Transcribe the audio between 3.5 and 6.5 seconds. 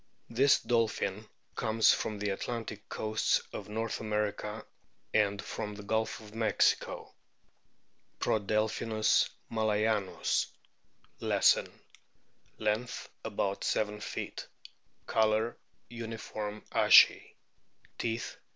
of North America and from the Gulf of